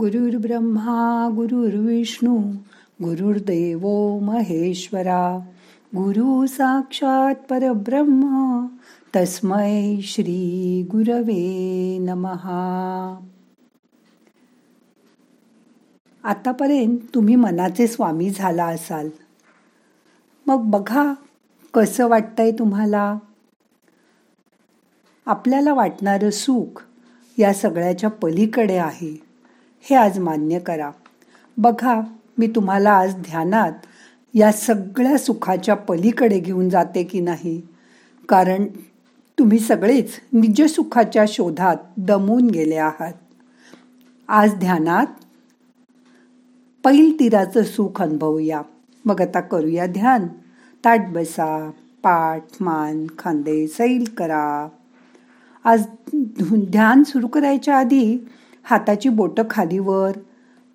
[0.00, 2.36] गुरुर्ब्रह्मा गुरुर्विष्णू
[3.02, 3.78] गुरुर्देव
[4.18, 5.38] महेश्वरा.
[5.96, 8.66] गुरु साक्षात परब्रह्म
[9.16, 13.20] तस्मै श्री गुरवे नमहा
[16.24, 19.08] आतापर्यंत तुम्ही मनाचे स्वामी झाला असाल.
[20.46, 21.14] मग बघा
[21.74, 23.18] कसं वाटतंय तुम्हाला?
[25.26, 26.84] आपल्याला वाटणारं सुख
[27.38, 29.31] या सगळ्याच्या पलीकडे आहे.
[29.84, 30.90] हे आज मान्य करा.
[31.56, 32.00] बघा
[32.38, 33.72] मी तुम्हाला आज ध्यानात
[34.34, 37.62] या सगळ्या सुखाच्या पलीकडे घेऊन जाते की नाही?
[38.28, 38.64] कारण
[39.38, 43.12] तुम्ही सगळेच निज सुखाच्या शोधात दमून गेले आहात.
[44.28, 45.06] आज ध्यानात
[46.84, 48.62] पैल तीराचं सुख अनुभवूया.
[49.04, 50.26] मग आता करूया ध्यान.
[50.84, 51.70] ताट बसा
[52.02, 54.68] पाठ मान खांदे सैल करा.
[55.64, 55.86] आज
[56.52, 58.18] ध्यान सुरू करायच्या आधी
[58.64, 60.12] हाताची बोटं खालीवर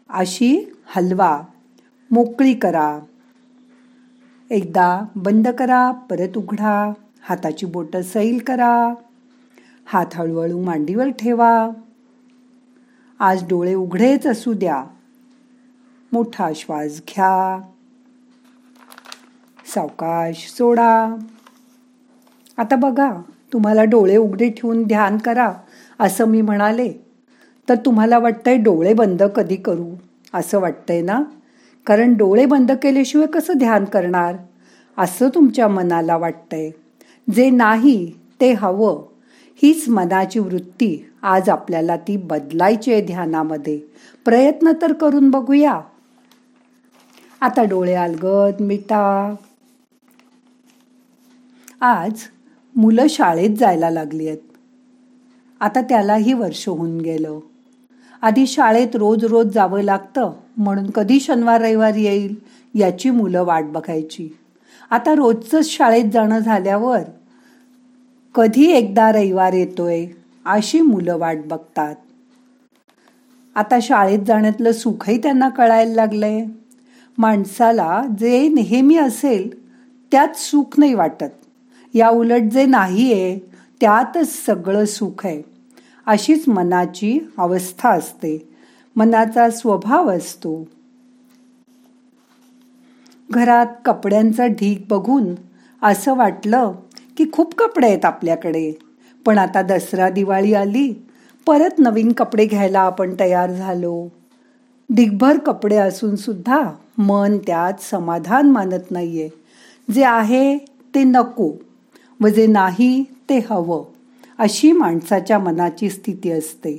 [0.09, 1.41] अशी हलवा.
[2.11, 2.99] मोकळी करा.
[4.49, 6.93] एकदा बंद करा परत उघडा.
[7.21, 8.93] हाताची बोटं सैल करा.
[9.85, 11.69] हात हळूहळू मांडीवर ठेवा.
[13.19, 14.83] आज डोळे उघडेच असू द्या.
[16.11, 17.61] मोठा श्वास घ्या.
[19.75, 21.15] सावकाश सोडा.
[22.57, 23.21] आता बघा
[23.53, 25.53] तुम्हाला डोळे उघडे ठेवून ध्यान करा
[25.99, 27.06] असं मी म्हणाले.
[27.69, 29.95] तर तुम्हाला वाटतंय डोळे बंद कधी करू?
[30.33, 31.23] असं वाटतंय ना?
[31.85, 34.35] कारण डोळे बंद केल्याशिवाय कसं ध्यान करणार?
[34.97, 36.71] असं तुमच्या मनाला वाटतंय.
[37.33, 39.05] जे नाही ते हवं.
[39.63, 43.79] हीच मनाची वृत्ती आज आपल्याला ती बदलायची आहे ध्यानामध्ये.
[44.25, 45.81] प्रयत्न तर करून बघूया.
[47.41, 49.35] आता डोळे अलगद मिटा.
[51.81, 52.11] आज
[52.75, 54.37] मुलं शाळेत जायला लागली आहेत.
[55.59, 57.39] आता त्यालाही वर्ष होऊन गेलं.
[58.21, 62.35] आधी शाळेत रोज रोज जावं लागतं म्हणून कधी शनिवार रविवार येईल
[62.75, 64.37] याची मुलं वाट बघायची.
[64.89, 66.99] आता रोजचंच शाळेत जाणं झाल्यावर
[68.35, 70.05] कधी एकदा रविवार येतोय
[70.45, 71.95] अशी मुलं वाट बघतात.
[73.55, 76.45] आता शाळेत जाण्यातलं सुखही त्यांना कळायला लागलंय.
[77.17, 79.67] माणसाला जे नेहमी असेल
[80.11, 81.45] त्यात सुख नाही वाटत.
[81.93, 83.39] या उलट जे नाहीये
[83.81, 85.56] त्यातच सगळं सुख आहे.
[86.07, 88.49] अशीच मनाची अवस्था असते.
[88.95, 90.67] मनाचा स्वभाव असतो.
[93.31, 95.35] घरात कपड्यांचा ढीक बघून
[95.83, 96.71] असं वाटलं
[97.17, 98.71] की खूप कपडे आहेत आपल्याकडे.
[99.25, 100.93] पण आता दसरा दिवाळी आली
[101.45, 104.07] परत नवीन कपडे घ्यायला आपण तयार झालो.
[104.95, 109.29] ढिगभर कपडे असून सुद्धा मन त्यात समाधान मानत नाहीये.
[109.93, 110.57] जे आहे
[110.95, 111.51] ते नको
[112.21, 113.96] व जे नाही ते हवं.
[114.39, 116.75] अशी माणसाच्या मनाची स्थिती असते.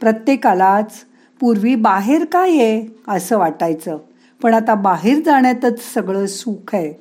[0.00, 0.92] प्रत्येकालाच
[1.40, 3.96] पूर्वी बाहेर काय आहे असं वाटायचं
[4.40, 6.92] पण आता बाहेर जाण्यातच सगळं सुख आहे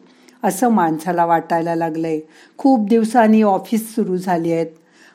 [0.43, 2.19] असं माणसाला वाटायला लागलंय.
[2.57, 4.67] खूप दिवसांनी ऑफिस सुरू झाली आहेत.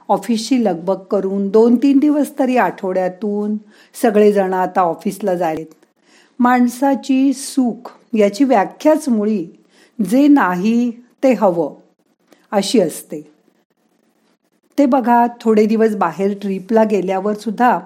[0.09, 3.57] ऑफिसची लगबग करून दोन तीन दिवस तरी आठवड्यातून
[4.03, 5.75] सगळेजण आता ऑफिसला जायत
[6.41, 9.45] माणसाची सुख याची व्याख्याच मुळी
[9.99, 10.91] जे नाही
[11.23, 11.75] ते हवं
[12.53, 13.36] अशी असते.
[14.79, 17.79] ते बघा थोडे दिवस बाहेर ट्रिपला गेल्यावर सुद्धा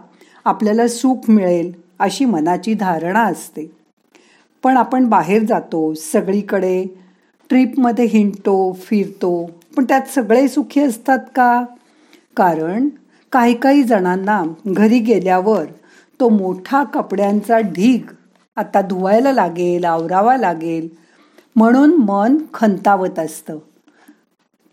[0.44, 3.70] आपल्याला सुख मिळेल अशी मनाची धारणा असते.
[4.62, 6.84] पण आपण बाहेर जातो सगळीकडे
[7.50, 11.64] ट्रिपमध्ये हिंडतो फिरतो पण त्यात सगळे सुखी असतात का?
[12.36, 12.88] कारण
[13.32, 15.64] काही काही जणांना घरी गेल्यावर
[16.20, 18.12] तो मोठा कपड्यांचा ढीग
[18.56, 20.88] आता धुवायला लागेल आवरावा लागेल
[21.56, 23.58] म्हणून मन खंतावत असतं.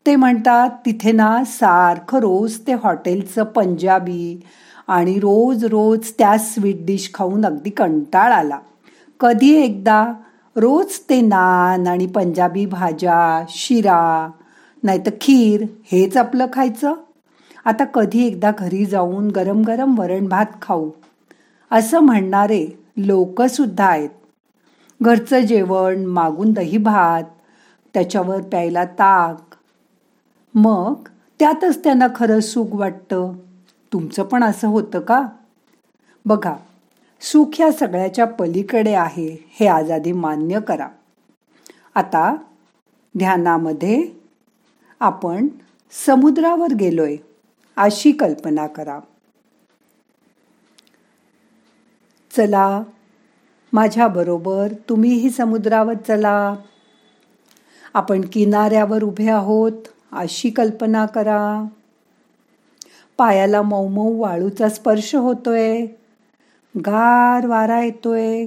[0.07, 4.39] ते म्हणतात तिथे ना सारखं रोज ते हॉटेलचं पंजाबी
[4.87, 8.59] आणि रोज रोज त्या स्वीट डिश खाऊन अगदी कंटाळ आला.
[9.19, 10.13] कधी एकदा
[10.55, 14.29] रोज ते नान आणि पंजाबी भाज्या शिरा
[14.83, 16.93] नाहीतर खीर हेच आपलं खायचं.
[17.65, 20.89] आता कधी एकदा घरी जाऊन गरम गरम वरण भात खाऊ.
[21.71, 22.65] असं म्हणणारे
[22.97, 24.09] लोकसुद्धा आहेत.
[25.01, 27.23] घरचं जेवण मागून दही भात
[27.93, 29.46] त्याच्यावर प्यायला ताक
[30.59, 30.93] मग
[31.39, 33.33] त्यातच त्यांना खरं सुख वाटतं.
[33.93, 35.27] तुमचं पण असं होतं का?
[36.25, 36.55] बघा
[37.21, 40.87] सुख ह्या सगळ्याच्या पलीकडे आहे हे आज आधी मान्य करा.
[41.95, 42.35] आता
[43.17, 44.07] ध्यानामध्ये
[44.99, 45.47] आपण
[45.91, 47.15] समुद्रावर गेलोय
[47.77, 48.99] अशी कल्पना करा.
[52.31, 52.81] चला
[53.73, 56.55] माझ्याबरोबर तुम्हीही समुद्रावर चला.
[57.93, 59.71] आपण किनाऱ्यावर उभे आहोत.
[60.11, 61.67] अशी कल्पना करा.
[63.17, 65.85] पायाला मऊ मऊ वाळूचा स्पर्श होतोय.
[66.77, 68.45] गार वारा येतोय.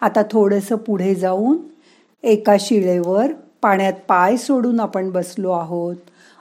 [0.00, 1.56] आता थोडस पुढे जाऊन
[2.22, 5.96] एका शिळेवर पाण्यात पाय सोडून आपण बसलो आहोत.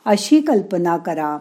[0.05, 1.37] अशी कल्पना करा.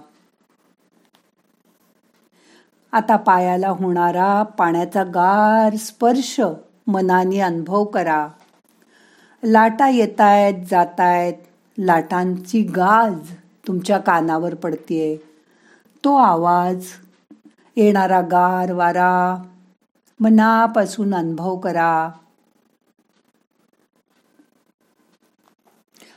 [2.93, 6.41] आता पायाला होणारा पाण्याचा गार स्पर्श
[6.87, 8.29] मनाने अनुभव करा.
[9.45, 11.35] लाटा येतायत जातायत
[11.79, 13.31] लाटांची गाज
[13.67, 15.17] तुमच्या कानावर पडतीये.
[16.05, 16.87] तो आवाज
[17.77, 19.43] येणारा गार वारा
[20.21, 22.11] मनापासून अनुभव करा.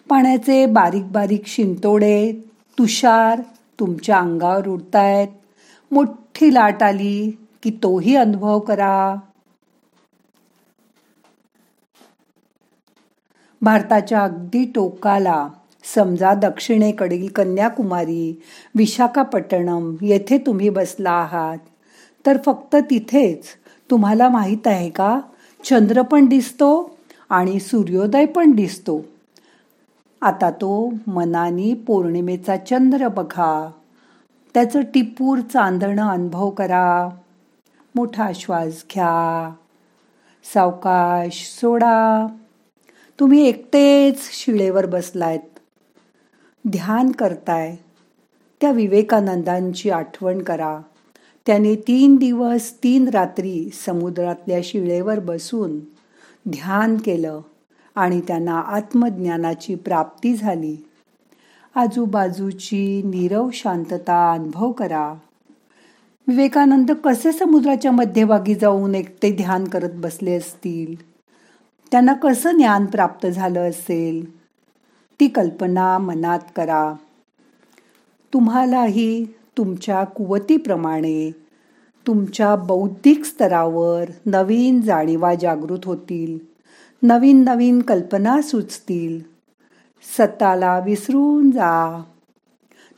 [0.10, 2.34] पाण्याचे बारीक बारीक शिंतोडे
[2.80, 3.42] तुषार
[3.80, 5.28] तुमच्या अंगावर उडतायत.
[5.92, 7.32] मोठी लाट आली
[7.64, 9.16] की तोही अनुभव करा.
[13.62, 15.48] भारताच्या अगदी टोकाला
[15.96, 18.42] समजा दक्षिणेकडील कन्याकुमारी
[18.76, 21.58] विशाखापट्टणम येथे तुम्ही बसला आहात.
[22.26, 23.46] तर फक्त तिथेच
[23.92, 25.20] तुम्हाला माहीत आहे का?
[25.64, 26.98] चंद्र पण दिसतो
[27.30, 29.06] आणि सूर्योदय पण दिसतो.
[30.22, 33.72] आता तो मनानी पौर्णिमेचा चंद्र बघा.
[34.54, 37.10] त्याचं टिपूर चांदणं अनुभव करा.
[37.96, 39.54] मोठा श्वास घ्या.
[40.54, 42.28] सावकाश सोडा.
[43.20, 45.60] तुम्ही एकटेच शिळेवर बसलायत.
[46.68, 47.76] ध्यान करताय.
[48.62, 50.80] त्या विवेकानंदांची आठवण करा.
[51.46, 55.80] त्याने तीन दिवस तीन रात्री समुद्रातल्या शिळेवर बसून
[56.50, 57.42] ध्यान केलं
[57.96, 60.78] आणि त्यांना आत्मज्ञानाची प्राप्ती झाली.
[61.76, 65.14] आजूबाजूची नीरव शांतता अनुभव करा.
[66.28, 71.17] विवेकानंद कसे समुद्राच्या मध्यभागी जाऊन एकटे ध्यान करत बसले असतील?
[71.92, 74.38] त्यांना कसं ज्ञान प्राप्त झालं असेल?
[75.20, 76.94] ती कल्पना मनात करा.
[78.34, 79.26] तुम्हालाही
[79.58, 81.32] तुमच्या कुवतीप्रमाणे
[82.08, 86.40] तुमच्या बौद्धिक स्तरावर नवीन जाणीवा जागृत होतील.
[87.04, 89.22] नवीन नवीन कल्पना सुचतील.
[90.16, 92.04] स्वतःला विसरून जा.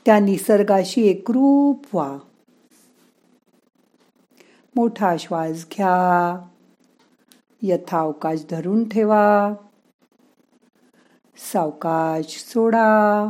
[0.06, 2.18] त्या निसर्गाशी एकरूप व्हा.
[4.76, 6.40] मोठा श्वास घ्या.
[7.62, 9.54] यथावकाश धरून ठेवा.
[11.38, 13.26] सावकाश सोडा.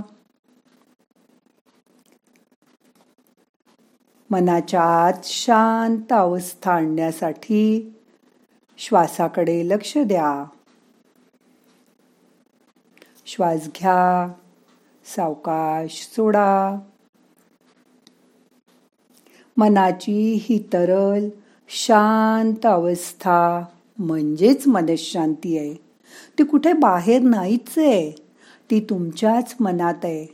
[4.29, 7.95] मनाच्या आत शांत अवस्था आणण्यासाठी
[8.77, 10.45] श्वासाकडे लक्ष द्या.
[13.25, 14.33] श्वास घ्या.
[15.05, 16.79] सावकाश सोडा.
[19.57, 21.29] मनाची ही तरल
[21.69, 23.65] शांत अवस्था
[23.99, 25.73] म्हणजेच मनशांती आहे.
[26.39, 28.11] ती कुठे बाहेर नाहीच आहे.
[28.71, 30.25] ती तुमच्याच मनात आहे.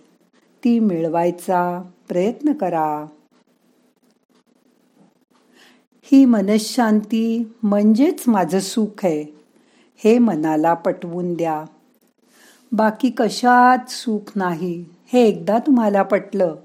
[0.64, 3.06] ती मिळवायचा प्रयत्न करा.
[6.02, 9.26] ही मनशांती म्हणजेच माझं सुख आहे.
[9.98, 11.66] हे मनाला पटवून द्या.
[12.72, 16.56] बाकी कशात सुख नाही हे एकदा तुम्हाला पटलं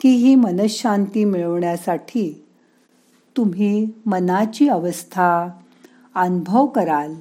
[0.00, 2.44] की ही मनशांती मिळवण्यासाठी
[3.36, 5.48] तुम्ही मनाची अवस्था
[6.14, 7.14] अनुभव कराल.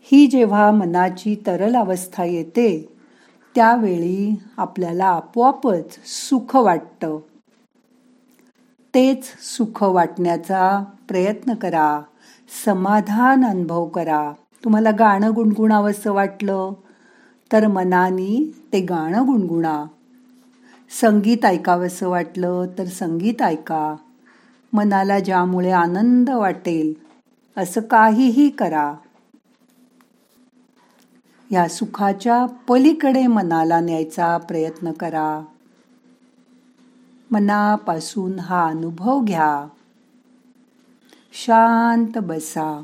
[0.00, 2.96] ही जेव्हा मनाची तरल अवस्था येते
[3.54, 7.18] त्यावेळी आपल्याला आपोआपच सुख वाटतं.
[8.94, 12.00] तेच सुख वाटण्याचा प्रयत्न करा.
[12.64, 14.32] समाधान अनुभव करा.
[14.64, 16.72] तुम्हाला गाणं गुणगुणावंसं वाटलं
[17.52, 19.84] तर मनानी ते गाणं गुणगुणा.
[21.00, 23.96] संगीत ऐकावंसं वाटलं तर संगीत ऐका.
[24.74, 26.94] मनाला ज्यामुळे आनंद वाटेल
[27.56, 28.94] असं काहीही करा.
[31.50, 35.44] या सुखाच्या पलीकडे मनाला न्यायचा प्रयत्न करा.
[37.30, 39.66] मनापासून हा अनुभव घ्या.
[41.32, 42.82] शांत बसा.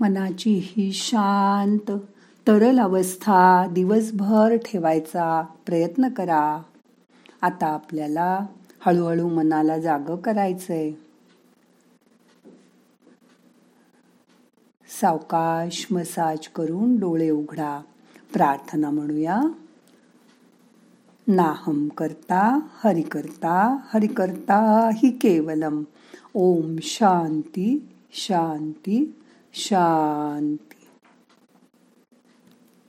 [0.00, 1.90] मनाची ही शांत
[2.48, 6.62] तरल अवस्था दिवसभर ठेवायचा प्रयत्न करा.
[7.42, 8.46] आता आपल्याला
[8.80, 10.90] हळूहळू मनाला जाग करायचंय.
[15.00, 17.80] सावकाश मसाज करून डोळे उघडा.
[18.32, 19.40] प्रार्थना म्हणूया.
[21.28, 25.82] नाहम करता हरि करता हरि करता हि केवलम.
[26.34, 29.22] ओम शांती शांती.
[29.56, 30.75] शांती.